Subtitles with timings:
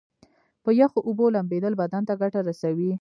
[0.63, 2.91] په یخو اوبو لمبیدل بدن ته ګټه رسوي.